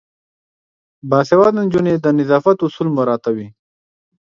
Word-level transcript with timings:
باسواده 1.09 1.59
نجونې 1.65 1.93
د 1.97 2.05
نظافت 2.19 2.57
اصول 2.65 2.87
مراعاتوي. 2.97 3.47